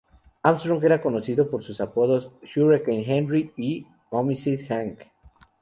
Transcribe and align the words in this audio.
Armstrong 0.41 0.83
era 0.83 0.99
conocido 0.99 1.51
por 1.51 1.61
sus 1.63 1.79
apodos 1.79 2.31
de 2.41 2.59
"Hurricane 2.59 3.03
Henry" 3.05 3.53
y 3.55 3.85
"Homicide' 4.09 4.65
Hank". 4.67 5.01